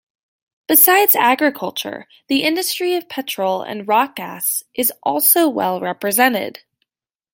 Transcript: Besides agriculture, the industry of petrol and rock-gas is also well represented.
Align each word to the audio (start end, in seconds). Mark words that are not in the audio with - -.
Besides 0.67 1.15
agriculture, 1.15 2.07
the 2.27 2.41
industry 2.41 2.95
of 2.95 3.07
petrol 3.07 3.61
and 3.61 3.87
rock-gas 3.87 4.63
is 4.73 4.91
also 5.03 5.47
well 5.47 5.79
represented. 5.79 6.61